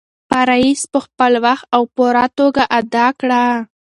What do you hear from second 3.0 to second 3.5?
کړه.